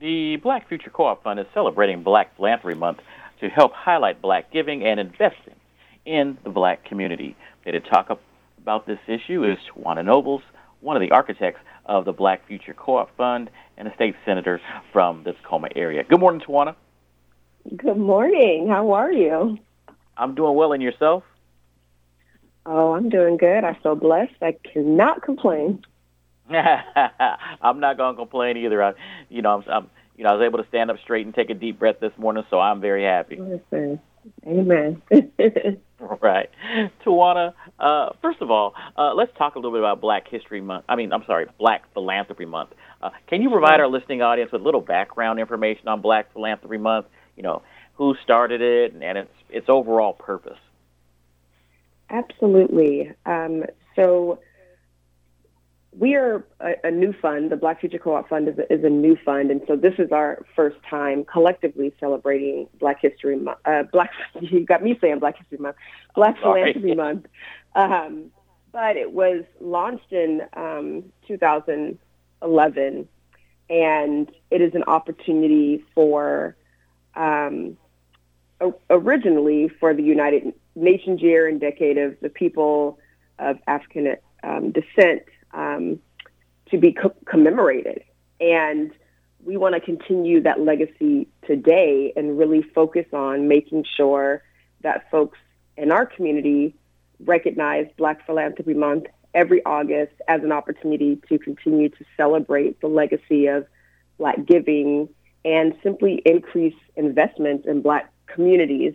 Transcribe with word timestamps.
The 0.00 0.36
Black 0.36 0.66
Future 0.66 0.88
Co-op 0.88 1.22
Fund 1.22 1.38
is 1.38 1.46
celebrating 1.52 2.02
Black 2.02 2.34
Philanthropy 2.34 2.78
Month 2.78 3.00
to 3.40 3.50
help 3.50 3.74
highlight 3.74 4.22
black 4.22 4.50
giving 4.50 4.82
and 4.82 4.98
investing 4.98 5.56
in 6.06 6.38
the 6.42 6.48
black 6.48 6.86
community. 6.86 7.36
Here 7.64 7.78
to 7.78 7.80
talk 7.80 8.08
about 8.62 8.86
this 8.86 8.98
issue 9.06 9.44
is 9.44 9.58
T'wina 9.68 10.02
Nobles, 10.02 10.40
one 10.80 10.96
of 10.96 11.02
the 11.02 11.10
architects 11.10 11.60
of 11.84 12.06
the 12.06 12.14
Black 12.14 12.46
Future 12.46 12.72
Co-op 12.72 13.14
Fund 13.14 13.50
and 13.76 13.88
a 13.88 13.94
state 13.94 14.14
senator 14.24 14.58
from 14.90 15.22
the 15.24 15.34
Tacoma 15.34 15.68
area. 15.76 16.02
Good 16.02 16.20
morning, 16.20 16.40
Tawana. 16.40 16.76
Good 17.76 17.98
morning. 17.98 18.68
How 18.70 18.92
are 18.92 19.12
you? 19.12 19.58
I'm 20.16 20.34
doing 20.34 20.54
well, 20.54 20.72
and 20.72 20.82
yourself? 20.82 21.24
Oh, 22.64 22.94
I'm 22.94 23.10
doing 23.10 23.36
good. 23.36 23.64
I 23.64 23.74
feel 23.82 23.96
blessed. 23.96 24.32
I 24.40 24.56
cannot 24.72 25.22
complain. 25.22 25.84
I'm 27.62 27.80
not 27.80 27.96
going 27.96 28.14
to 28.14 28.18
complain 28.18 28.56
either. 28.56 28.82
I, 28.82 28.92
you 29.28 29.42
know, 29.42 29.56
I'm, 29.56 29.64
I'm, 29.70 29.90
you 30.16 30.24
know, 30.24 30.30
I 30.30 30.34
was 30.34 30.44
able 30.46 30.62
to 30.62 30.68
stand 30.68 30.90
up 30.90 30.96
straight 31.02 31.24
and 31.26 31.34
take 31.34 31.50
a 31.50 31.54
deep 31.54 31.78
breath 31.78 31.96
this 32.00 32.12
morning, 32.18 32.44
so 32.50 32.58
I'm 32.58 32.80
very 32.80 33.04
happy. 33.04 33.36
Listen. 33.36 34.00
Amen. 34.46 35.00
right. 36.20 36.50
T'wina, 37.04 37.54
uh, 37.78 38.10
first 38.20 38.42
of 38.42 38.50
all, 38.50 38.74
uh, 38.96 39.14
let's 39.14 39.32
talk 39.38 39.54
a 39.54 39.58
little 39.58 39.72
bit 39.72 39.80
about 39.80 40.00
Black 40.00 40.28
History 40.28 40.60
Month. 40.60 40.84
I 40.88 40.96
mean, 40.96 41.12
I'm 41.12 41.24
sorry, 41.26 41.46
Black 41.58 41.84
Philanthropy 41.94 42.44
Month. 42.44 42.70
Uh, 43.02 43.10
can 43.28 43.40
you 43.40 43.50
provide 43.50 43.80
our 43.80 43.88
listening 43.88 44.20
audience 44.20 44.52
with 44.52 44.60
a 44.60 44.64
little 44.64 44.82
background 44.82 45.40
information 45.40 45.88
on 45.88 46.02
Black 46.02 46.32
Philanthropy 46.32 46.76
Month? 46.76 47.06
You 47.36 47.42
know, 47.42 47.62
who 47.94 48.14
started 48.22 48.60
it 48.60 48.92
and 48.92 49.18
its 49.18 49.30
its 49.48 49.66
overall 49.68 50.12
purpose? 50.12 50.58
Absolutely. 52.10 53.12
Um, 53.24 53.64
so 53.96 54.40
we 55.92 56.14
are 56.14 56.44
a, 56.60 56.74
a, 56.84 56.90
new 56.90 57.12
fund. 57.12 57.50
The 57.50 57.56
Black 57.56 57.80
Future 57.80 57.98
Co-op 57.98 58.28
Fund 58.28 58.48
is 58.48 58.58
a, 58.58 58.72
is 58.72 58.84
a, 58.84 58.88
new 58.88 59.16
fund, 59.24 59.50
and 59.50 59.60
so 59.66 59.74
this 59.74 59.94
is 59.98 60.12
our 60.12 60.44
first 60.54 60.76
time 60.88 61.24
collectively 61.24 61.92
celebrating 61.98 62.68
Black 62.78 63.00
History 63.00 63.36
Month. 63.36 63.58
Uh, 63.64 63.82
Black, 63.92 64.10
you 64.40 64.64
got 64.64 64.82
me 64.82 64.96
saying 65.00 65.18
Black 65.18 65.38
History 65.38 65.58
Month, 65.58 65.76
Black 66.14 66.38
Philanthropy 66.38 66.94
Month. 66.94 67.26
Um, 67.74 68.30
but 68.72 68.96
it 68.96 69.12
was 69.12 69.44
launched 69.60 70.12
in 70.12 70.42
um, 70.52 71.04
2011, 71.26 73.08
and 73.68 74.32
it 74.50 74.60
is 74.60 74.74
an 74.74 74.84
opportunity 74.84 75.84
for 75.92 76.56
um, 77.16 77.76
originally 78.88 79.68
for 79.80 79.92
the 79.92 80.04
United 80.04 80.52
Nations 80.76 81.20
Year 81.20 81.48
and 81.48 81.60
Decade 81.60 81.98
of 81.98 82.16
the 82.20 82.28
People 82.28 83.00
of 83.40 83.58
African 83.66 84.16
um, 84.44 84.70
Descent 84.70 85.22
um, 85.52 85.98
to 86.70 86.78
be 86.78 86.92
co- 86.92 87.14
commemorated. 87.26 88.02
And 88.40 88.92
we 89.44 89.56
want 89.56 89.74
to 89.74 89.80
continue 89.80 90.42
that 90.42 90.60
legacy 90.60 91.28
today 91.46 92.12
and 92.16 92.38
really 92.38 92.62
focus 92.62 93.06
on 93.12 93.48
making 93.48 93.84
sure 93.96 94.42
that 94.82 95.10
folks 95.10 95.38
in 95.76 95.90
our 95.90 96.06
community 96.06 96.74
recognize 97.24 97.86
Black 97.96 98.24
Philanthropy 98.26 98.74
Month 98.74 99.06
every 99.34 99.64
August 99.64 100.12
as 100.28 100.42
an 100.42 100.52
opportunity 100.52 101.20
to 101.28 101.38
continue 101.38 101.88
to 101.88 102.04
celebrate 102.16 102.80
the 102.80 102.88
legacy 102.88 103.46
of 103.46 103.66
Black 104.18 104.44
giving 104.44 105.08
and 105.44 105.74
simply 105.82 106.20
increase 106.24 106.74
investments 106.96 107.66
in 107.66 107.80
Black 107.80 108.12
communities. 108.26 108.94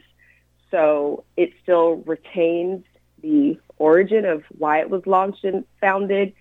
So 0.72 1.24
it 1.38 1.54
still 1.64 1.98
retains 2.06 2.84
the 3.22 3.58
origin 3.78 4.26
of 4.26 4.44
why 4.58 4.80
it 4.80 4.90
was 4.90 5.06
launched 5.08 5.44
and 5.44 5.66
founded, 5.82 6.34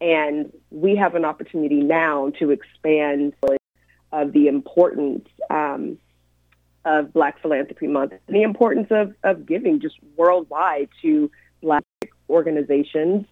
and 0.00 0.52
we 0.70 0.96
have 0.96 1.14
an 1.14 1.24
opportunity 1.24 1.82
now 1.82 2.30
to 2.38 2.50
expand 2.50 3.34
of 4.12 4.32
the 4.32 4.48
importance 4.48 5.28
um, 5.50 5.98
of 6.84 7.12
Black 7.12 7.40
Philanthropy 7.40 7.86
Month 7.86 8.12
the 8.28 8.42
importance 8.42 8.88
of, 8.90 9.14
of 9.24 9.46
giving 9.46 9.80
just 9.80 9.96
worldwide 10.16 10.88
to 11.02 11.30
Black 11.62 11.84
organizations 12.28 13.26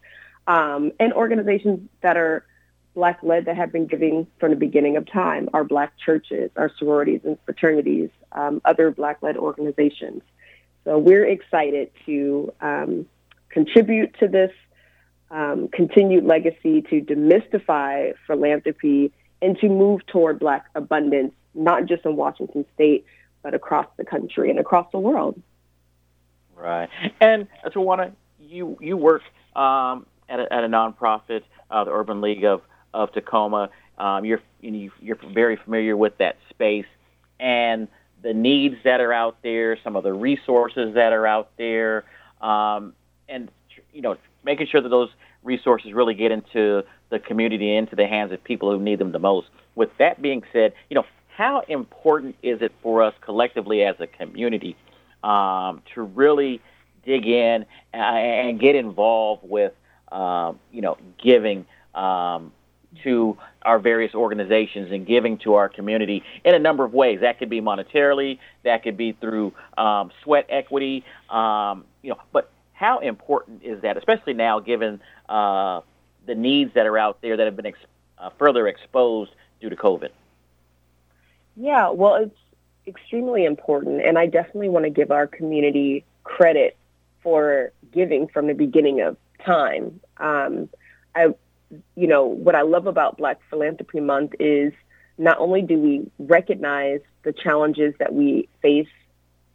um, 0.46 0.92
and 0.98 1.12
organizations 1.12 1.88
that 2.02 2.16
are 2.16 2.44
Black 2.94 3.18
led 3.22 3.46
that 3.46 3.56
have 3.56 3.72
been 3.72 3.86
giving 3.86 4.26
from 4.38 4.50
the 4.50 4.56
beginning 4.56 4.96
of 4.96 5.10
time, 5.10 5.48
our 5.52 5.64
Black 5.64 5.92
churches, 5.98 6.50
our 6.56 6.70
sororities 6.78 7.20
and 7.24 7.36
fraternities, 7.44 8.10
um, 8.32 8.60
other 8.64 8.90
Black 8.90 9.20
led 9.22 9.36
organizations. 9.36 10.22
So 10.84 10.98
we're 10.98 11.26
excited 11.26 11.90
to 12.06 12.52
um, 12.60 13.06
contribute 13.48 14.16
to 14.20 14.28
this 14.28 14.52
um, 15.30 15.68
continued 15.68 16.24
legacy 16.24 16.82
to 16.82 17.00
demystify 17.00 18.14
philanthropy 18.26 19.12
and 19.42 19.58
to 19.58 19.68
move 19.68 20.06
toward 20.06 20.38
Black 20.38 20.66
abundance, 20.74 21.32
not 21.54 21.86
just 21.86 22.04
in 22.04 22.16
Washington 22.16 22.64
State, 22.74 23.04
but 23.42 23.54
across 23.54 23.86
the 23.96 24.04
country 24.04 24.50
and 24.50 24.58
across 24.58 24.90
the 24.92 24.98
world. 24.98 25.40
Right. 26.56 26.88
And 27.20 27.48
T'wina, 27.66 28.12
you 28.40 28.78
you 28.80 28.96
work 28.96 29.22
um, 29.56 30.06
at, 30.28 30.40
a, 30.40 30.52
at 30.52 30.64
a 30.64 30.68
nonprofit, 30.68 31.42
uh, 31.70 31.84
the 31.84 31.92
Urban 31.92 32.20
League 32.20 32.44
of 32.44 32.62
of 32.92 33.12
Tacoma. 33.12 33.70
Um, 33.98 34.24
you're 34.24 34.40
you're 34.60 35.18
very 35.32 35.56
familiar 35.56 35.96
with 35.96 36.18
that 36.18 36.36
space 36.50 36.86
and 37.40 37.88
the 38.22 38.32
needs 38.32 38.76
that 38.84 39.00
are 39.00 39.12
out 39.12 39.36
there, 39.42 39.78
some 39.84 39.96
of 39.96 40.02
the 40.02 40.12
resources 40.12 40.94
that 40.94 41.12
are 41.12 41.26
out 41.26 41.50
there, 41.58 42.04
um, 42.40 42.94
and 43.28 43.50
you 43.92 44.00
know 44.00 44.16
making 44.44 44.66
sure 44.66 44.80
that 44.80 44.88
those 44.88 45.10
resources 45.42 45.92
really 45.92 46.14
get 46.14 46.32
into 46.32 46.82
the 47.10 47.18
community, 47.18 47.74
into 47.76 47.96
the 47.96 48.06
hands 48.06 48.32
of 48.32 48.42
people 48.42 48.70
who 48.70 48.82
need 48.82 48.98
them 48.98 49.12
the 49.12 49.18
most. 49.18 49.48
With 49.74 49.90
that 49.98 50.22
being 50.22 50.42
said, 50.52 50.72
you 50.88 50.94
know, 50.94 51.04
how 51.36 51.62
important 51.68 52.36
is 52.42 52.62
it 52.62 52.72
for 52.82 53.02
us 53.02 53.14
collectively 53.20 53.82
as 53.82 53.96
a 53.98 54.06
community 54.06 54.76
um, 55.22 55.82
to 55.94 56.02
really 56.02 56.60
dig 57.04 57.26
in 57.26 57.66
uh, 57.92 57.96
and 57.96 58.60
get 58.60 58.74
involved 58.74 59.42
with, 59.44 59.72
uh, 60.12 60.52
you 60.72 60.80
know, 60.80 60.96
giving 61.22 61.66
um, 61.94 62.52
to 63.02 63.36
our 63.62 63.78
various 63.78 64.14
organizations 64.14 64.92
and 64.92 65.06
giving 65.06 65.38
to 65.38 65.54
our 65.54 65.68
community 65.68 66.22
in 66.44 66.54
a 66.54 66.58
number 66.58 66.84
of 66.84 66.92
ways. 66.92 67.20
That 67.20 67.38
could 67.38 67.50
be 67.50 67.60
monetarily, 67.60 68.38
that 68.62 68.82
could 68.82 68.96
be 68.96 69.12
through 69.12 69.52
um, 69.76 70.10
sweat 70.22 70.46
equity, 70.48 71.04
um, 71.30 71.84
you 72.02 72.10
know, 72.10 72.20
but 72.32 72.50
how 72.74 72.98
important 72.98 73.62
is 73.62 73.80
that, 73.82 73.96
especially 73.96 74.34
now 74.34 74.60
given 74.60 75.00
uh, 75.28 75.80
the 76.26 76.34
needs 76.34 76.74
that 76.74 76.86
are 76.86 76.98
out 76.98 77.22
there 77.22 77.36
that 77.36 77.46
have 77.46 77.56
been 77.56 77.66
ex- 77.66 77.78
uh, 78.18 78.30
further 78.38 78.68
exposed 78.68 79.30
due 79.60 79.70
to 79.70 79.76
COVID? 79.76 80.10
Yeah, 81.56 81.90
well, 81.90 82.16
it's 82.16 82.36
extremely 82.86 83.44
important, 83.44 84.04
and 84.04 84.18
I 84.18 84.26
definitely 84.26 84.68
want 84.68 84.84
to 84.84 84.90
give 84.90 85.10
our 85.10 85.26
community 85.26 86.04
credit 86.24 86.76
for 87.22 87.72
giving 87.92 88.26
from 88.28 88.48
the 88.48 88.54
beginning 88.54 89.00
of 89.00 89.16
time. 89.44 90.00
Um, 90.18 90.68
I, 91.14 91.28
you 91.94 92.06
know, 92.08 92.24
what 92.24 92.54
I 92.54 92.62
love 92.62 92.86
about 92.86 93.16
Black 93.16 93.40
Philanthropy 93.48 94.00
Month 94.00 94.34
is 94.40 94.72
not 95.16 95.38
only 95.38 95.62
do 95.62 95.78
we 95.78 96.10
recognize 96.18 97.00
the 97.22 97.32
challenges 97.32 97.94
that 97.98 98.12
we 98.12 98.48
face 98.60 98.88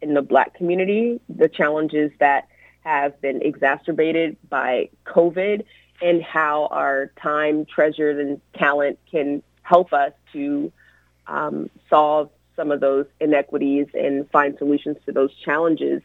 in 0.00 0.14
the 0.14 0.22
Black 0.22 0.54
community, 0.54 1.20
the 1.28 1.48
challenges 1.48 2.10
that 2.18 2.48
have 2.84 3.20
been 3.20 3.42
exacerbated 3.42 4.36
by 4.48 4.90
COVID 5.06 5.64
and 6.02 6.22
how 6.22 6.66
our 6.70 7.12
time, 7.22 7.66
treasure, 7.66 8.10
and 8.18 8.40
talent 8.54 8.98
can 9.10 9.42
help 9.62 9.92
us 9.92 10.12
to 10.32 10.72
um, 11.26 11.70
solve 11.88 12.30
some 12.56 12.70
of 12.70 12.80
those 12.80 13.06
inequities 13.20 13.86
and 13.94 14.28
find 14.30 14.56
solutions 14.58 14.96
to 15.06 15.12
those 15.12 15.34
challenges. 15.44 16.02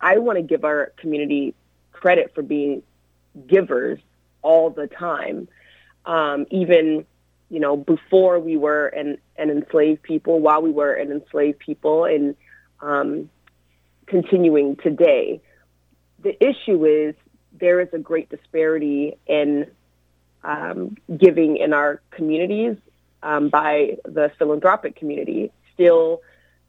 I 0.00 0.18
want 0.18 0.36
to 0.38 0.42
give 0.42 0.64
our 0.64 0.92
community 0.96 1.54
credit 1.92 2.32
for 2.34 2.42
being 2.42 2.82
givers 3.46 3.98
all 4.42 4.70
the 4.70 4.86
time, 4.86 5.48
um, 6.04 6.46
even 6.50 7.06
you 7.50 7.60
know 7.60 7.76
before 7.76 8.38
we 8.38 8.56
were 8.56 8.86
an, 8.88 9.18
an 9.36 9.50
enslaved 9.50 10.02
people, 10.02 10.40
while 10.40 10.62
we 10.62 10.70
were 10.70 10.92
an 10.92 11.10
enslaved 11.10 11.58
people, 11.58 12.04
and 12.04 12.36
um, 12.80 13.30
continuing 14.06 14.76
today. 14.76 15.40
The 16.26 16.44
issue 16.44 16.84
is 16.84 17.14
there 17.52 17.80
is 17.80 17.86
a 17.92 18.00
great 18.00 18.28
disparity 18.28 19.16
in 19.28 19.70
um, 20.42 20.96
giving 21.16 21.56
in 21.56 21.72
our 21.72 22.00
communities 22.10 22.78
um, 23.22 23.48
by 23.48 23.98
the 24.04 24.32
philanthropic 24.36 24.96
community. 24.96 25.52
Still, 25.74 26.22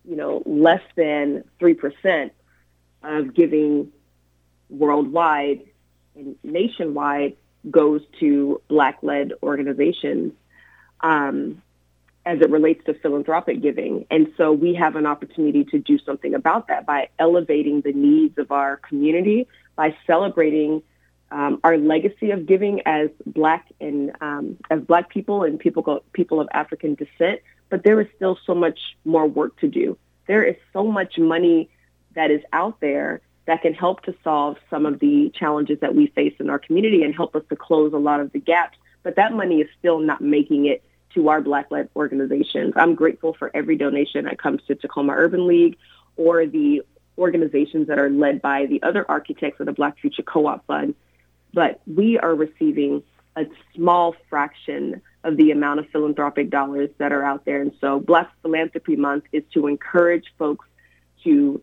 you 0.07 0.15
know, 0.15 0.44
less 0.45 0.83
than 0.95 1.44
three 1.57 1.74
percent 1.74 2.33
of 3.01 3.33
giving 3.33 3.92
worldwide 4.69 5.62
and 6.15 6.36
nationwide 6.44 7.36
goes 7.71 8.01
to 8.19 8.62
black-led 8.68 9.33
organizations. 9.42 10.33
Um, 11.01 11.63
as 12.28 12.42
it 12.42 12.50
relates 12.50 12.84
to 12.84 12.94
philanthropic 12.94 13.62
giving. 13.62 14.06
And 14.12 14.28
so 14.36 14.52
we 14.52 14.76
have 14.76 14.98
an 14.98 15.06
opportunity 15.06 15.64
to 15.72 15.80
do 15.80 15.98
something 16.00 16.34
about 16.36 16.68
that 16.68 16.86
by 16.86 17.08
elevating 17.18 17.80
the 17.80 17.94
needs 17.94 18.38
of 18.38 18.52
our 18.52 18.76
community, 18.78 19.48
by 19.78 19.96
celebrating 20.06 20.84
um, 21.32 21.62
our 21.64 21.78
legacy 21.78 22.32
of 22.32 22.46
giving 22.46 22.82
as 22.86 23.10
black 23.26 23.68
and 23.80 24.12
um, 24.20 24.58
as 24.70 24.82
black 24.82 25.10
people 25.10 25.44
and 25.44 25.58
people 25.58 26.04
people 26.12 26.42
of 26.42 26.50
African 26.54 26.96
descent. 26.96 27.40
But 27.70 27.86
there 27.86 28.02
is 28.02 28.08
still 28.18 28.38
so 28.46 28.54
much 28.54 28.80
more 29.06 29.26
work 29.26 29.58
to 29.62 29.70
do. 29.70 29.98
There 30.28 30.44
is 30.44 30.58
so 30.74 30.84
much 30.84 31.18
money 31.18 31.70
that 32.16 32.30
is 32.30 32.42
out 32.52 32.82
there 32.82 33.22
that 33.46 33.62
can 33.62 33.74
help 33.74 34.04
to 34.04 34.14
solve 34.22 34.58
some 34.70 34.86
of 34.86 35.00
the 35.00 35.32
challenges 35.34 35.80
that 35.80 35.96
we 35.96 36.08
face 36.08 36.34
in 36.42 36.50
our 36.50 36.60
community 36.60 37.04
and 37.04 37.16
help 37.16 37.38
us 37.38 37.44
to 37.48 37.56
close 37.56 37.94
a 37.94 37.98
lot 37.98 38.20
of 38.20 38.34
the 38.34 38.40
gaps. 38.40 38.78
But 39.04 39.16
that 39.16 39.32
money 39.32 39.62
is 39.62 39.70
still 39.80 40.00
not 40.00 40.20
making 40.20 40.66
it 40.66 40.84
to 41.13 41.30
our 41.30 41.42
Black-led 41.42 41.89
organizations. 41.95 42.74
I'm 42.75 42.95
grateful 42.95 43.33
for 43.33 43.51
every 43.56 43.75
donation 43.75 44.25
that 44.25 44.39
comes 44.39 44.62
to 44.68 44.75
Tacoma 44.75 45.13
Urban 45.13 45.48
League 45.48 45.77
or 46.15 46.45
the 46.45 46.81
organizations 47.18 47.88
that 47.88 48.00
are 48.00 48.09
led 48.09 48.42
by 48.42 48.65
the 48.65 48.81
other 48.83 49.06
architects 49.09 49.59
of 49.59 49.65
the 49.65 49.71
Black 49.71 49.98
Future 50.00 50.24
Co-op 50.24 50.65
Fund. 50.68 50.95
But 51.54 51.81
we 51.88 52.19
are 52.19 52.36
receiving 52.36 53.04
a 53.36 53.45
small 53.75 54.15
fraction 54.30 55.01
of 55.24 55.38
the 55.38 55.51
amount 55.51 55.80
of 55.80 55.89
philanthropic 55.89 56.50
dollars 56.50 56.89
that 56.98 57.12
are 57.12 57.24
out 57.24 57.45
there. 57.45 57.62
And 57.62 57.71
so 57.80 58.00
Black 58.00 58.31
Philanthropy 58.42 58.95
Month 58.95 59.25
is 59.31 59.44
to 59.54 59.68
encourage 59.68 60.25
folks 60.38 60.68
to 61.24 61.62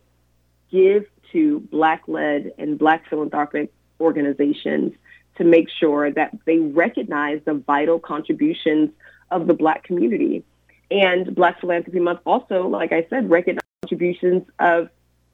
give 0.71 1.05
to 1.31 1.59
Black-led 1.71 2.53
and 2.57 2.77
Black 2.77 3.09
philanthropic 3.09 3.73
organizations 3.99 4.93
to 5.37 5.43
make 5.43 5.69
sure 5.69 6.11
that 6.11 6.37
they 6.45 6.59
recognize 6.59 7.41
the 7.45 7.53
vital 7.53 7.99
contributions 7.99 8.89
of 9.31 9.47
the 9.47 9.53
Black 9.53 9.83
community. 9.83 10.43
And 10.91 11.33
Black 11.33 11.59
Philanthropy 11.59 11.99
Month 11.99 12.19
also, 12.25 12.67
like 12.67 12.91
I 12.91 13.07
said, 13.09 13.29
recognizes 13.29 13.61
contributions 13.81 14.43
of 14.59 14.89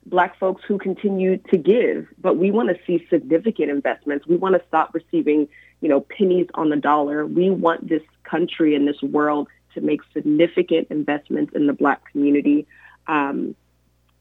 Black 0.06 0.38
folks 0.40 0.64
who 0.68 0.78
continue 0.78 1.38
to 1.38 1.58
give. 1.58 2.08
But 2.20 2.38
we 2.38 2.52
want 2.52 2.70
to 2.70 2.76
see 2.86 3.06
significant 3.10 3.70
investments. 3.70 4.26
We 4.26 4.36
want 4.36 4.56
to 4.56 4.62
stop 4.68 4.94
receiving, 4.94 5.48
you 5.82 5.90
know, 5.90 6.02
pennies 6.02 6.48
on 6.56 6.70
the 6.70 6.76
dollar. 6.76 7.26
We 7.26 7.50
want 7.50 7.88
this 7.88 8.02
country 8.24 8.76
and 8.76 8.88
this 8.88 9.02
world 9.02 9.48
to 9.76 9.82
make 9.82 10.02
significant 10.14 10.88
investments 10.90 11.54
in 11.56 11.68
the 11.68 11.74
Black 11.74 12.10
community 12.12 12.66
um, 13.08 13.56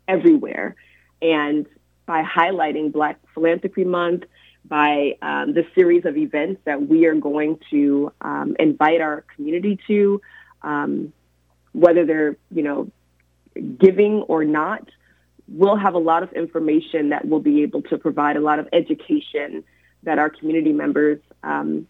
everywhere. 0.06 0.76
And 1.22 1.66
by 2.06 2.22
highlighting 2.22 2.92
Black 2.92 3.18
Philanthropy 3.34 3.84
Month, 3.84 4.24
by 4.70 5.16
um, 5.20 5.52
the 5.52 5.66
series 5.74 6.04
of 6.06 6.16
events 6.16 6.62
that 6.64 6.88
we 6.88 7.04
are 7.06 7.14
going 7.14 7.58
to 7.70 8.12
um, 8.20 8.56
invite 8.58 9.00
our 9.00 9.24
community 9.34 9.78
to, 9.88 10.22
um, 10.62 11.12
whether 11.72 12.06
they're 12.06 12.36
you 12.50 12.62
know 12.62 12.90
giving 13.78 14.22
or 14.22 14.44
not. 14.44 14.88
We'll 15.48 15.76
have 15.76 15.94
a 15.94 15.98
lot 15.98 16.22
of 16.22 16.32
information 16.32 17.08
that 17.08 17.26
we'll 17.26 17.40
be 17.40 17.62
able 17.64 17.82
to 17.82 17.98
provide 17.98 18.36
a 18.36 18.40
lot 18.40 18.60
of 18.60 18.68
education 18.72 19.64
that 20.04 20.20
our 20.20 20.30
community 20.30 20.72
members 20.72 21.18
um, 21.42 21.88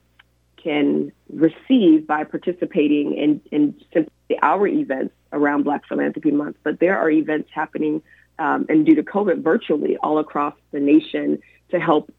can 0.57 1.13
receive 1.29 2.07
by 2.07 2.25
participating 2.25 3.15
in, 3.15 3.43
in 3.53 3.75
simply 3.93 4.39
our 4.41 4.67
events 4.67 5.15
around 5.33 5.65
Black 5.65 5.87
Philanthropy 5.87 6.31
Month. 6.31 6.57
But 6.63 6.81
there 6.81 6.99
are 6.99 7.11
events 7.11 7.51
happening 7.53 8.03
um, 8.39 8.65
and 8.71 8.87
due 8.87 8.95
to 8.95 9.03
COVID 9.03 9.43
virtually 9.43 9.99
all 9.99 10.19
across 10.19 10.55
the 10.73 10.81
nation 10.81 11.41
to 11.71 11.79
help 11.79 12.11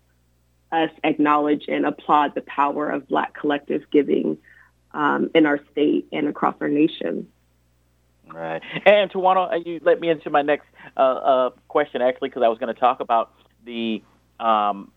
us 0.72 0.90
acknowledge 1.04 1.66
and 1.68 1.86
applaud 1.86 2.34
the 2.36 2.42
power 2.42 2.90
of 2.90 3.08
Black 3.08 3.34
collective 3.34 3.84
giving 3.92 4.38
um, 4.94 5.30
in 5.36 5.46
our 5.46 5.60
state 5.72 6.08
and 6.12 6.28
across 6.28 6.56
our 6.62 6.70
nation. 6.70 7.28
Right. 8.34 8.62
And 8.86 9.12
T'wina, 9.12 9.52
uh, 9.52 9.56
you 9.66 9.82
let 9.84 10.00
me 10.00 10.10
into 10.10 10.30
my 10.30 10.42
next 10.42 10.68
uh, 10.96 11.00
uh, 11.00 11.50
question 11.68 12.02
actually, 12.02 12.30
because 12.30 12.44
I 12.44 12.48
was 12.48 12.60
going 12.60 12.74
to 12.74 12.80
talk 12.80 13.02
about 13.02 13.34
the, 13.66 14.02
um, 14.40 14.92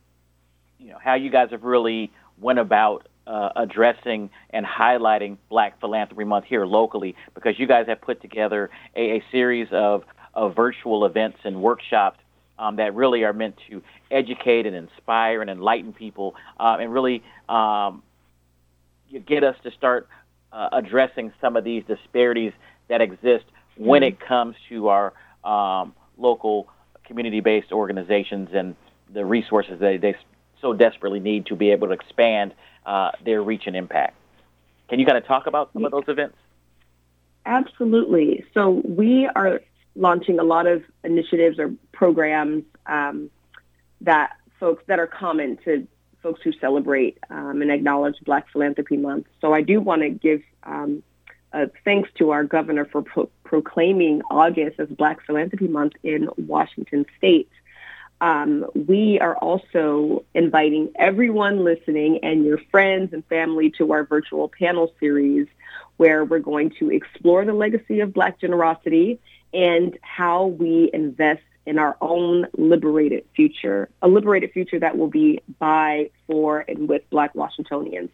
you 0.79 0.91
know, 0.91 0.99
how 1.03 1.15
you 1.15 1.31
guys 1.31 1.51
have 1.51 1.65
really 1.65 2.13
went 2.39 2.59
about 2.59 3.09
uh, 3.27 3.51
addressing 3.57 4.31
and 4.51 4.65
highlighting 4.65 5.39
Black 5.49 5.81
Philanthropy 5.81 6.25
Month 6.25 6.45
here 6.45 6.67
locally, 6.67 7.17
because 7.35 7.59
you 7.59 7.67
guys 7.67 7.87
have 7.89 8.01
put 8.01 8.21
together 8.21 8.71
a, 8.95 9.17
a 9.19 9.25
series 9.33 9.69
of, 9.73 10.05
of 10.35 10.55
virtual 10.55 11.05
events 11.05 11.39
and 11.45 11.61
workshops 11.61 12.19
um, 12.59 12.77
that 12.77 12.95
really 12.95 13.25
are 13.25 13.33
meant 13.33 13.57
to 13.69 13.83
educate 14.11 14.67
and 14.67 14.77
inspire 14.77 15.41
and 15.41 15.51
enlighten 15.51 15.93
people 15.93 16.35
uh, 16.59 16.77
and 16.81 16.93
really 16.93 17.23
um, 17.49 18.03
get 19.27 19.45
us 19.45 19.57
to 19.63 19.71
start 19.73 20.09
uh, 20.53 20.69
addressing 20.73 21.33
some 21.41 21.57
of 21.57 21.65
these 21.65 21.83
disparities 21.87 22.53
that 22.89 23.01
exist 23.01 23.45
when 23.77 24.03
mm-hmm. 24.03 24.09
it 24.09 24.21
comes 24.21 24.55
to 24.69 24.89
our 24.89 25.13
um, 25.45 25.95
local 26.17 26.69
community-based 27.05 27.73
organizations 27.73 28.51
and 28.55 28.77
the 29.13 29.25
resources 29.25 29.81
that 29.81 30.01
they 30.01 30.15
so 30.61 30.73
desperately 30.73 31.21
need 31.21 31.47
to 31.47 31.57
be 31.57 31.71
able 31.71 31.89
to 31.89 31.93
expand 31.93 32.55
uh, 32.87 33.11
their 33.25 33.43
reach 33.43 33.67
and 33.67 33.77
impact. 33.77 34.17
Can 34.89 34.99
you 34.99 35.07
kind 35.07 35.19
of 35.19 35.27
talk 35.27 35.47
about 35.47 35.71
some 35.73 35.85
of 35.85 35.91
those 35.91 36.05
events? 36.09 36.37
Absolutely. 37.47 38.45
So 38.55 38.83
we 38.85 39.29
are 39.35 39.61
launching 39.97 40.39
a 40.39 40.45
lot 40.45 40.67
of 40.67 40.83
initiatives 41.03 41.59
or 41.59 41.73
programs 41.93 42.65
um, 42.87 43.31
that 44.01 44.37
folks 44.59 44.83
that 44.87 44.99
are 44.99 45.07
common 45.07 45.59
to 45.65 45.87
folks 46.23 46.41
who 46.43 46.53
celebrate 46.53 47.19
um, 47.31 47.61
and 47.63 47.71
acknowledge 47.71 48.17
Black 48.25 48.47
Philanthropy 48.51 48.97
Month. 48.97 49.27
So 49.41 49.53
I 49.53 49.61
do 49.61 49.81
want 49.81 50.03
to 50.03 50.09
give 50.09 50.43
um, 50.63 51.03
thanks 51.85 52.09
to 52.19 52.31
our 52.31 52.45
governor 52.45 52.87
for 52.87 53.03
pro- 53.03 53.31
proclaiming 53.45 54.23
August 54.31 54.81
as 54.81 54.89
Black 54.89 55.25
Philanthropy 55.27 55.69
Month 55.69 55.93
in 56.03 56.29
Washington 56.37 57.07
State. 57.19 57.51
Um, 58.21 58.65
we 58.75 59.19
are 59.21 59.37
also 59.37 60.25
inviting 60.35 60.93
everyone 60.97 61.65
listening 61.65 62.21
and 62.23 62.45
your 62.45 62.59
friends 62.71 63.13
and 63.13 63.25
family 63.27 63.71
to 63.79 63.93
our 63.93 64.05
virtual 64.05 64.51
panel 64.59 64.93
series 64.99 65.47
where 65.97 66.25
we're 66.25 66.39
going 66.39 66.71
to 66.79 66.91
explore 66.91 67.45
the 67.45 67.53
legacy 67.53 68.01
of 68.01 68.13
Black 68.15 68.41
generosity 68.41 69.21
and 69.55 69.97
how 70.03 70.47
we 70.47 70.91
invest 70.93 71.43
in 71.65 71.79
our 71.79 71.97
own 72.01 72.47
liberated 72.59 73.25
future, 73.35 73.89
a 74.03 74.09
liberated 74.09 74.53
future 74.53 74.79
that 74.81 74.99
will 74.99 75.09
be 75.09 75.41
by, 75.59 76.11
for, 76.27 76.65
and 76.69 76.89
with 76.89 77.09
Black 77.09 77.35
Washingtonians. 77.35 78.11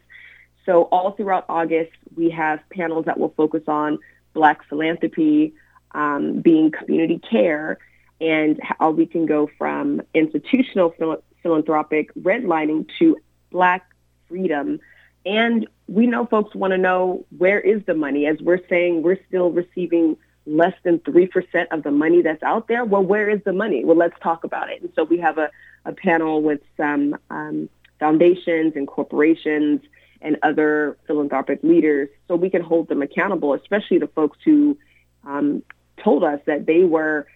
So 0.65 0.83
all 0.83 1.11
throughout 1.11 1.45
August, 1.49 1.91
we 2.15 2.29
have 2.29 2.59
panels 2.69 3.05
that 3.05 3.19
will 3.19 3.33
focus 3.35 3.63
on 3.67 3.97
Black 4.33 4.63
philanthropy, 4.69 5.53
um, 5.93 6.39
being 6.39 6.71
community 6.71 7.19
care, 7.19 7.79
and 8.21 8.59
how 8.61 8.91
we 8.91 9.05
can 9.05 9.25
go 9.25 9.49
from 9.57 10.01
institutional 10.13 10.91
phil- 10.91 11.23
philanthropic 11.41 12.13
redlining 12.13 12.87
to 12.99 13.17
Black 13.51 13.85
freedom. 14.29 14.79
And 15.25 15.67
we 15.87 16.07
know 16.07 16.25
folks 16.25 16.55
want 16.55 16.71
to 16.71 16.77
know 16.77 17.25
where 17.37 17.59
is 17.59 17.83
the 17.85 17.95
money. 17.95 18.27
As 18.27 18.39
we're 18.39 18.65
saying, 18.69 19.01
we're 19.01 19.19
still 19.27 19.49
receiving 19.49 20.15
less 20.45 20.73
than 20.83 20.99
3% 20.99 21.67
of 21.71 21.83
the 21.83 21.91
money 21.91 22.21
that's 22.21 22.41
out 22.43 22.67
there. 22.67 22.83
Well, 22.83 23.03
where 23.03 23.29
is 23.29 23.41
the 23.45 23.53
money? 23.53 23.85
Well, 23.85 23.97
let's 23.97 24.19
talk 24.21 24.43
about 24.43 24.71
it. 24.71 24.81
And 24.81 24.91
so 24.95 25.03
we 25.03 25.19
have 25.19 25.37
a, 25.37 25.49
a 25.85 25.93
panel 25.93 26.41
with 26.41 26.61
some 26.77 27.15
um, 27.29 27.69
foundations 27.99 28.73
and 28.75 28.87
corporations 28.87 29.81
and 30.21 30.37
other 30.43 30.97
philanthropic 31.07 31.63
leaders 31.63 32.09
so 32.27 32.35
we 32.35 32.49
can 32.49 32.61
hold 32.61 32.87
them 32.87 33.01
accountable, 33.01 33.53
especially 33.53 33.99
the 33.99 34.07
folks 34.07 34.37
who 34.43 34.77
um, 35.25 35.63
told 36.03 36.23
us 36.23 36.39
that 36.45 36.65
they 36.65 36.83
were 36.83 37.27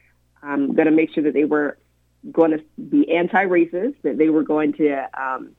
um, 0.43 0.73
going 0.73 0.85
to 0.85 0.91
make 0.91 1.13
sure 1.13 1.23
that 1.23 1.33
they 1.33 1.45
were 1.45 1.77
going 2.31 2.51
to 2.51 2.63
be 2.89 3.11
anti-racist, 3.11 3.95
that 4.03 4.17
they 4.17 4.29
were 4.29 4.43
going 4.43 4.73
to 4.73 5.07
um, 5.19 5.51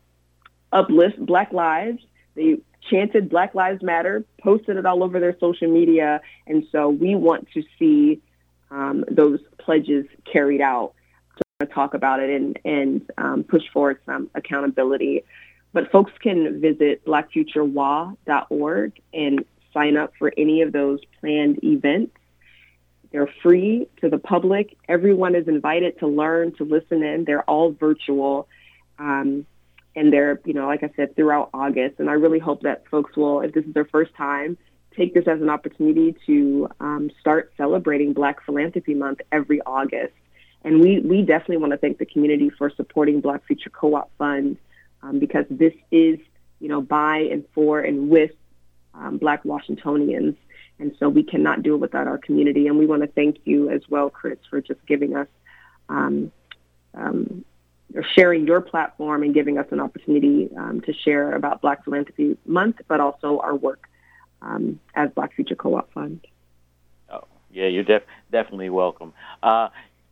uplift 0.73 1.19
Black 1.25 1.53
lives. 1.53 2.03
They 2.35 2.59
chanted 2.90 3.28
Black 3.28 3.55
Lives 3.55 3.83
Matter, 3.83 4.25
posted 4.40 4.76
it 4.76 4.87
all 4.87 5.02
over 5.02 5.21
their 5.21 5.37
social 5.38 5.69
media, 5.69 6.21
and 6.47 6.64
so 6.73 6.88
we 6.88 7.14
want 7.14 7.49
to 7.52 7.62
see 7.78 8.21
um, 8.71 9.05
those 9.11 9.40
pledges 9.59 10.07
carried 10.31 10.61
out. 10.61 10.93
To 11.61 11.66
talk 11.66 11.95
about 11.95 12.21
it 12.21 12.28
and 12.28 12.59
and 12.66 13.11
um, 13.16 13.43
push 13.43 13.62
forward 13.73 13.99
some 14.05 14.28
accountability. 14.35 15.25
But 15.73 15.90
folks 15.90 16.12
can 16.23 16.61
visit 16.61 17.02
blackfuturewa.org 17.07 18.93
and 19.14 19.45
sign 19.73 19.97
up 19.97 20.12
for 20.19 20.33
any 20.37 20.62
of 20.62 20.73
those 20.73 21.00
planned 21.21 21.62
events. 21.64 22.12
They're 23.12 23.31
free 23.43 23.88
to 24.00 24.09
the 24.09 24.19
public. 24.19 24.76
Everyone 24.88 25.35
is 25.35 25.49
invited 25.49 25.99
to 26.00 26.07
learn, 26.07 26.55
to 26.57 26.64
listen 26.64 27.02
in. 27.02 27.25
They're 27.25 27.43
all 27.43 27.73
virtual. 27.73 28.49
Um, 28.99 29.47
and 29.97 30.12
they're, 30.12 30.41
you 30.45 30.53
know, 30.53 30.67
like 30.67 30.85
I 30.85 30.91
said, 30.95 31.17
throughout 31.17 31.49
August. 31.55 31.99
And 31.99 32.09
I 32.09 32.12
really 32.12 32.38
hope 32.38 32.62
that 32.62 32.87
folks 32.88 33.17
will, 33.17 33.41
if 33.41 33.53
this 33.55 33.65
is 33.65 33.73
their 33.73 33.87
first 33.87 34.15
time, 34.15 34.59
take 34.95 35.15
this 35.15 35.26
as 35.26 35.41
an 35.41 35.49
opportunity 35.49 36.15
to 36.26 36.69
um, 36.81 37.11
start 37.19 37.53
celebrating 37.57 38.12
Black 38.12 38.45
Philanthropy 38.45 38.95
Month 38.95 39.21
every 39.33 39.61
August. 39.62 40.12
And 40.62 40.81
we, 40.81 41.00
we 41.00 41.23
definitely 41.23 41.59
want 41.59 41.73
to 41.73 41.79
thank 41.79 41.99
the 41.99 42.07
community 42.07 42.50
for 42.50 42.71
supporting 42.71 43.21
Black 43.21 43.45
Future 43.47 43.71
Co-op 43.71 44.11
Fund 44.19 44.59
um, 45.03 45.19
because 45.19 45.47
this 45.49 45.75
is, 45.91 46.19
you 46.61 46.69
know, 46.69 46.83
by 46.83 47.19
and 47.19 47.45
for 47.55 47.81
and 47.81 48.11
with 48.11 48.33
um, 48.95 49.17
Black 49.17 49.45
Washingtonians. 49.45 50.37
And 50.79 50.95
so 50.99 51.09
we 51.09 51.23
cannot 51.23 51.62
do 51.62 51.75
it 51.75 51.79
without 51.79 52.07
our 52.07 52.19
community. 52.19 52.67
And 52.67 52.79
we 52.79 52.87
want 52.87 53.03
to 53.03 53.09
thank 53.09 53.38
you 53.45 53.71
as 53.71 53.81
well, 53.88 54.11
Chris, 54.11 54.38
for 54.50 54.61
just 54.61 54.85
giving 54.87 55.17
us 55.17 55.29
um, 55.88 56.33
um, 56.95 57.45
sharing 58.14 58.47
your 58.47 58.61
platform 58.61 59.23
and 59.23 59.35
giving 59.35 59.59
us 59.59 59.66
an 59.71 59.81
opportunity 59.81 60.50
um, 60.57 60.81
to 60.83 60.93
share 60.93 61.35
about 61.35 61.61
Black 61.61 61.85
Philanthropy 61.85 62.37
Month, 62.47 62.76
but 62.88 63.00
also 63.00 63.38
our 63.38 63.55
work 63.55 63.88
um, 64.43 64.81
as 64.95 65.11
Black 65.14 65.35
Future 65.35 65.55
Co-op 65.55 65.93
Fund. 65.93 66.26
Oh, 67.11 67.25
yeah, 67.50 67.66
you're 67.66 67.85
def- 67.85 68.02
definitely 68.31 68.71
welcome. 68.71 69.12
Uh, 69.43 69.69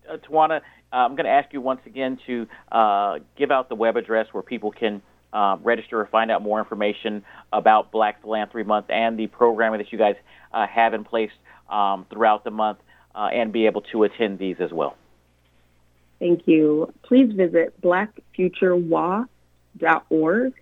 uh 0.08 0.16
T'wina, 0.28 0.60
uh, 0.60 0.60
I'm 0.96 1.16
going 1.16 1.26
to 1.26 1.32
ask 1.32 1.52
you 1.52 1.60
once 1.60 1.80
again 1.86 2.18
to 2.26 2.46
uh, 2.70 3.18
give 3.36 3.50
out 3.50 3.68
the 3.68 3.74
web 3.74 3.96
address 3.96 4.28
where 4.32 4.42
people 4.42 4.70
can 4.70 5.02
uh, 5.32 5.56
register 5.62 6.00
or 6.00 6.06
find 6.06 6.30
out 6.30 6.42
more 6.42 6.60
information 6.60 7.24
about 7.52 7.90
Black 7.90 8.22
Philanthropy 8.22 8.66
Month 8.66 8.86
and 8.90 9.18
the 9.18 9.26
programming 9.26 9.78
that 9.78 9.90
you 9.92 9.98
guys 9.98 10.14
uh, 10.52 10.66
have 10.66 10.94
in 10.94 11.02
place 11.02 11.32
um, 11.68 12.06
throughout 12.10 12.44
the 12.44 12.50
month 12.50 12.78
and 13.16 13.52
be 13.52 13.66
able 13.66 13.80
to 13.80 14.02
attend 14.02 14.38
these 14.38 14.56
as 14.58 14.72
well. 14.72 14.96
Thank 16.18 16.46
you. 16.46 16.92
Please 17.02 17.32
visit 17.32 17.80
blackfuturewa.org 17.80 20.54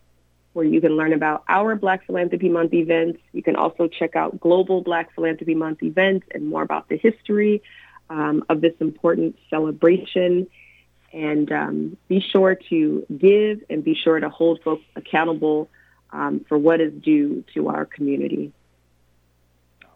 where 0.52 0.66
you 0.66 0.80
can 0.80 0.96
learn 0.96 1.12
about 1.12 1.44
our 1.48 1.76
Black 1.76 2.04
Philanthropy 2.06 2.48
Month 2.48 2.74
events. 2.74 3.18
You 3.32 3.42
can 3.42 3.56
also 3.56 3.88
check 3.88 4.16
out 4.16 4.40
global 4.40 4.82
Black 4.82 5.14
Philanthropy 5.14 5.54
Month 5.54 5.82
events 5.82 6.26
and 6.34 6.48
more 6.48 6.62
about 6.62 6.88
the 6.88 6.96
history 6.96 7.62
um, 8.10 8.44
of 8.48 8.60
this 8.60 8.74
important 8.80 9.38
celebration. 9.48 10.48
And 11.12 11.52
um, 11.52 11.96
be 12.08 12.20
sure 12.20 12.54
to 12.70 13.06
give 13.16 13.62
and 13.68 13.84
be 13.84 13.94
sure 13.94 14.18
to 14.18 14.28
hold 14.28 14.62
folks 14.62 14.84
accountable 14.96 15.68
um, 16.10 16.44
for 16.48 16.58
what 16.58 16.80
is 16.80 16.92
due 16.92 17.44
to 17.54 17.68
our 17.68 17.86
community. 17.86 18.52
All 19.84 19.90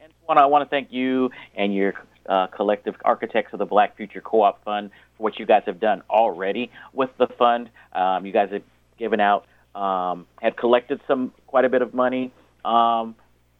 right. 0.00 0.10
And 0.28 0.38
I 0.38 0.46
want 0.46 0.64
to 0.64 0.70
thank 0.70 0.92
you 0.92 1.30
and 1.54 1.74
your 1.74 1.94
uh, 2.28 2.46
collective 2.48 2.94
architects 3.04 3.52
of 3.52 3.58
the 3.58 3.66
Black 3.66 3.96
Future 3.96 4.20
Co-op 4.20 4.62
Fund 4.64 4.90
for 5.16 5.22
what 5.24 5.38
you 5.38 5.46
guys 5.46 5.62
have 5.66 5.80
done 5.80 6.02
already 6.10 6.70
with 6.92 7.10
the 7.18 7.26
fund. 7.26 7.70
Um, 7.92 8.26
you 8.26 8.32
guys 8.32 8.50
have 8.50 8.62
given 8.98 9.20
out, 9.20 9.46
um, 9.74 10.26
have 10.40 10.56
collected 10.56 11.00
some 11.06 11.32
quite 11.46 11.64
a 11.64 11.68
bit 11.68 11.82
of 11.82 11.94
money. 11.94 12.32
Um, 12.64 13.14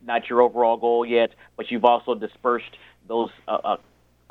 not 0.05 0.29
your 0.29 0.43
overall 0.43 0.77
goal 0.77 1.05
yet, 1.05 1.31
but 1.57 1.71
you've 1.71 1.85
also 1.85 2.15
dispersed 2.15 2.77
those 3.09 3.31
uh, 3.49 3.59
uh, 3.65 3.77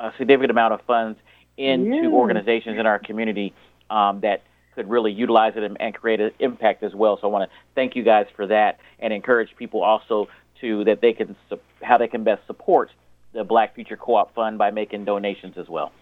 a 0.00 0.12
significant 0.18 0.50
amount 0.50 0.74
of 0.74 0.80
funds 0.82 1.18
into 1.56 1.96
yeah. 1.96 2.08
organizations 2.08 2.78
in 2.78 2.86
our 2.86 2.98
community 2.98 3.52
um, 3.90 4.20
that 4.20 4.42
could 4.74 4.88
really 4.88 5.12
utilize 5.12 5.52
it 5.56 5.62
and, 5.62 5.76
and 5.80 5.94
create 5.94 6.20
an 6.20 6.30
impact 6.38 6.82
as 6.82 6.94
well. 6.94 7.18
So 7.20 7.28
I 7.28 7.30
want 7.30 7.50
to 7.50 7.56
thank 7.74 7.94
you 7.94 8.02
guys 8.02 8.26
for 8.34 8.46
that 8.46 8.78
and 8.98 9.12
encourage 9.12 9.54
people 9.56 9.82
also 9.82 10.28
to 10.60 10.84
that 10.84 11.00
they 11.00 11.12
can 11.12 11.36
how 11.82 11.98
they 11.98 12.08
can 12.08 12.24
best 12.24 12.46
support 12.46 12.90
the 13.32 13.44
Black 13.44 13.74
Future 13.74 13.96
Co-op 13.96 14.34
Fund 14.34 14.58
by 14.58 14.70
making 14.70 15.04
donations 15.04 15.56
as 15.56 15.68
well. 15.68 15.92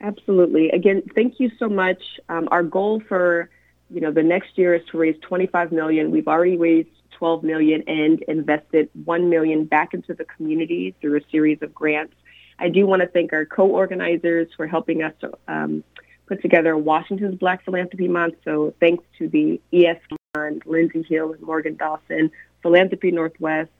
Absolutely. 0.00 0.70
Again, 0.70 1.02
thank 1.14 1.38
you 1.38 1.50
so 1.58 1.68
much. 1.68 2.02
Um, 2.28 2.48
our 2.50 2.62
goal 2.62 3.02
for 3.06 3.50
you 3.90 4.00
know 4.00 4.12
the 4.12 4.22
next 4.22 4.56
year 4.56 4.74
is 4.74 4.82
to 4.90 4.98
raise 4.98 5.16
25 5.20 5.72
million. 5.72 6.10
We've 6.10 6.28
already 6.28 6.56
raised 6.56 6.88
12 7.18 7.42
million 7.42 7.82
and 7.86 8.22
invested 8.22 8.88
1 9.04 9.28
million 9.28 9.64
back 9.64 9.92
into 9.92 10.14
the 10.14 10.24
community 10.24 10.94
through 11.00 11.18
a 11.18 11.20
series 11.30 11.58
of 11.60 11.74
grants. 11.74 12.14
I 12.58 12.68
do 12.68 12.86
want 12.86 13.02
to 13.02 13.08
thank 13.08 13.32
our 13.32 13.44
co-organizers 13.44 14.48
for 14.56 14.66
helping 14.66 15.02
us 15.02 15.12
um, 15.48 15.82
put 16.26 16.40
together 16.40 16.76
Washington's 16.76 17.38
Black 17.38 17.64
Philanthropy 17.64 18.08
Month. 18.08 18.36
So 18.44 18.74
thanks 18.80 19.04
to 19.18 19.28
the 19.28 19.60
ES 19.72 19.98
Fund, 20.34 20.62
Lindsay 20.64 21.02
Hill 21.02 21.32
and 21.32 21.42
Morgan 21.42 21.76
Dawson, 21.76 22.30
Philanthropy 22.62 23.10
Northwest, 23.10 23.70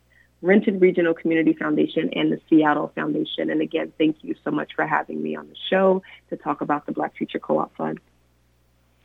Renton 0.42 0.78
Regional 0.78 1.14
Community 1.14 1.52
Foundation, 1.52 2.11
and 2.14 2.32
the 2.32 2.40
Seattle 2.49 2.92
Foundation. 2.94 3.50
And 3.50 3.61
again, 3.61 3.92
thank 3.99 4.16
you 4.23 4.35
so 4.42 4.50
much 4.50 4.73
for 4.75 4.87
having 4.87 5.23
me 5.23 5.37
on 5.37 5.49
the 5.49 5.56
show 5.68 6.02
to 6.30 6.37
talk 6.37 6.61
about 6.61 6.87
the 6.87 6.92
Black 6.92 7.16
Future 7.16 7.38
Co-op 7.38 7.76
Fund. 7.76 8.00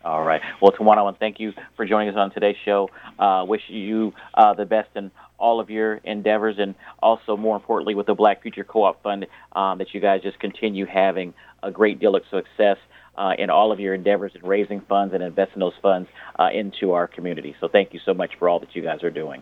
All 0.05 0.23
right. 0.23 0.41
Well, 0.61 0.71
T'wina, 0.71 0.99
I 0.99 1.01
want 1.01 1.15
to 1.15 1.19
thank 1.19 1.39
you 1.39 1.51
for 1.75 1.83
joining 1.83 2.09
us 2.09 2.15
on 2.15 2.31
today's 2.31 2.55
show. 2.63 2.89
Uh, 3.17 3.43
wish 3.47 3.63
you 3.69 4.13
uh, 4.35 4.53
the 4.53 4.65
best 4.65 4.89
in 4.95 5.09
all 5.39 5.59
of 5.59 5.71
your 5.71 5.95
endeavors, 5.95 6.57
and 6.59 6.75
also, 7.01 7.35
more 7.35 7.55
importantly, 7.55 7.95
with 7.95 8.05
the 8.05 8.13
Black 8.13 8.43
Future 8.43 8.63
Co-op 8.63 9.01
Fund, 9.01 9.25
um, 9.53 9.79
that 9.79 9.93
you 9.93 9.99
guys 9.99 10.21
just 10.21 10.39
continue 10.39 10.85
having 10.85 11.33
a 11.63 11.71
great 11.71 11.99
deal 11.99 12.15
of 12.15 12.21
success 12.29 12.77
uh, 13.17 13.33
in 13.39 13.49
all 13.49 13.71
of 13.71 13.79
your 13.79 13.95
endeavors 13.95 14.31
in 14.35 14.47
raising 14.47 14.79
funds 14.81 15.13
and 15.13 15.23
investing 15.23 15.59
those 15.59 15.73
funds 15.81 16.07
uh, 16.37 16.49
into 16.53 16.91
our 16.91 17.07
community. 17.07 17.55
So, 17.59 17.67
thank 17.67 17.91
you 17.91 17.99
so 18.05 18.13
much 18.13 18.35
for 18.37 18.47
all 18.47 18.59
that 18.59 18.75
you 18.75 18.83
guys 18.83 19.03
are 19.03 19.09
doing. 19.09 19.41